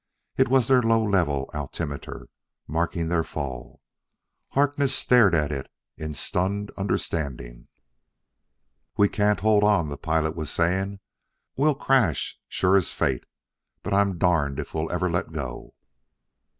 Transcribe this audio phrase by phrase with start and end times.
[0.35, 2.27] It was their low level altimeter,
[2.67, 3.81] marking their fall.
[4.53, 7.67] Harkness stared at it in stunned understanding.
[8.97, 11.01] "We can't hold on," the pilot was saying;
[11.55, 13.25] "We'll crash sure as fate.
[13.83, 15.75] But I'm darned if we'll ever let go!"